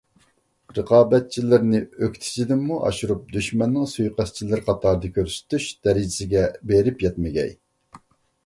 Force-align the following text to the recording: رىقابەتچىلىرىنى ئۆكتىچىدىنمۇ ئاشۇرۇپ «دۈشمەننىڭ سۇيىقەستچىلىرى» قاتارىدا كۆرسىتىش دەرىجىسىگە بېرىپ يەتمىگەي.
رىقابەتچىلىرىنى 0.77 1.81
ئۆكتىچىدىنمۇ 2.07 2.79
ئاشۇرۇپ 2.87 3.21
«دۈشمەننىڭ 3.35 3.85
سۇيىقەستچىلىرى» 3.93 4.65
قاتارىدا 4.71 5.13
كۆرسىتىش 5.19 5.69
دەرىجىسىگە 5.89 6.47
بېرىپ 6.73 7.07
يەتمىگەي. 7.09 7.55